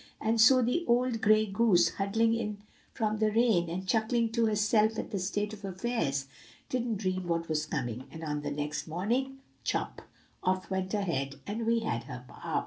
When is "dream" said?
6.97-7.27